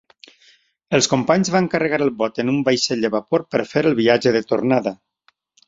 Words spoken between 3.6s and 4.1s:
fer el